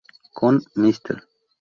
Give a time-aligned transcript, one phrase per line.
[0.33, 1.21] Con "Mr.